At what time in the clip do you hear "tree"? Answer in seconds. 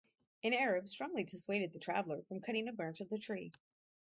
3.19-3.51